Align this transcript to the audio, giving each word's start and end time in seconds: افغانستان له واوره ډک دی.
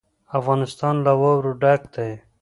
افغانستان 0.39 0.95
له 1.05 1.13
واوره 1.21 1.51
ډک 1.61 1.81
دی. 1.95 2.11